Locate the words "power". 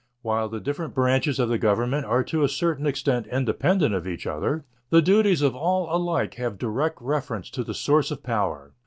8.23-8.73